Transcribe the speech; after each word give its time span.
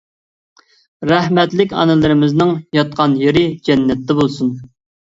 رەھمەتلىك 1.11 1.77
ئانىلىرىمىزنىڭ 1.83 2.57
ياتقان 2.79 3.17
يېرى 3.27 3.47
جەننەتتە 3.71 4.23
بولسۇن. 4.25 4.57